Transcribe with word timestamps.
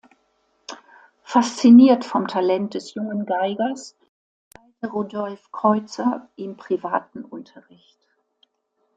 Fasziniert 1.21 2.03
vom 2.05 2.27
Talent 2.27 2.73
des 2.73 2.95
jungen 2.95 3.23
Geigers 3.27 3.95
erteilte 4.51 4.87
Rodolphe 4.87 5.47
Kreutzer 5.51 6.27
ihm 6.37 6.57
privaten 6.57 7.23
Unterricht. 7.23 7.99